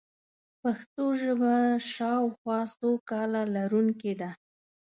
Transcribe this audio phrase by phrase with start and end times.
[0.61, 1.55] پښتو ژبه
[1.93, 4.29] شاوخوا څو کاله لرونکې ده.